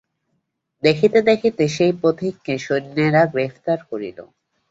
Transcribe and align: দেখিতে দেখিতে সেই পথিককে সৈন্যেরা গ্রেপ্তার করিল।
দেখিতে 0.83 1.19
দেখিতে 1.29 1.63
সেই 1.75 1.93
পথিককে 2.01 2.53
সৈন্যেরা 2.65 3.21
গ্রেপ্তার 3.33 3.79
করিল। 3.89 4.19